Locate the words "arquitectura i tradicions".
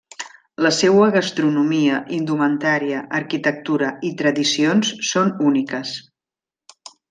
3.19-4.93